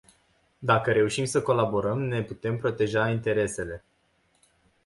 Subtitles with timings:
[0.59, 3.83] Dacă reușim să colaborăm, ne putem proteja interesele.